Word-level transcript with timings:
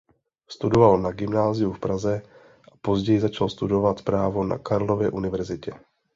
Studoval 0.55 0.95
na 1.05 1.11
gymnáziu 1.11 1.71
v 1.73 1.79
Praze 1.79 2.21
a 2.71 2.77
později 2.81 3.19
začal 3.19 3.49
studovat 3.49 4.01
právo 4.01 4.43
na 4.43 4.57
Karlově 4.57 5.09
univerzitě. 5.11 5.73